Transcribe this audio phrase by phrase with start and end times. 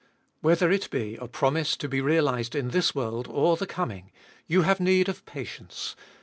[0.39, 4.11] Whether it be a promise to be realised in this world or the coming,
[4.47, 5.95] you have need of patience.